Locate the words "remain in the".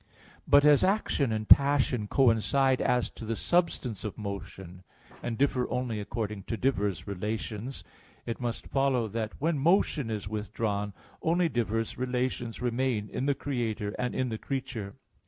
12.63-13.35